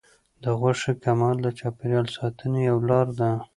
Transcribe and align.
د 0.43 0.45
غوښې 0.59 0.93
کمول 1.03 1.37
د 1.41 1.47
چاپیریال 1.59 2.07
ساتنې 2.17 2.61
یوه 2.69 2.83
لار 2.89 3.07
ده. 3.19 3.29